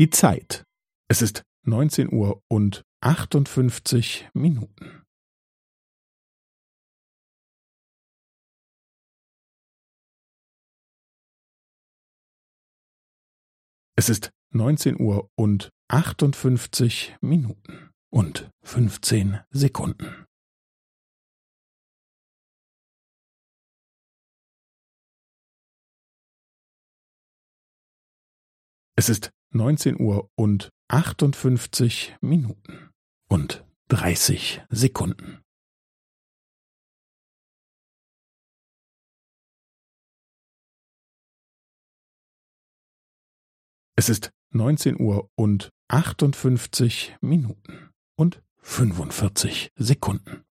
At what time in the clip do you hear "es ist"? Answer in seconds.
1.10-1.42, 13.94-14.30, 28.96-29.30, 43.96-44.30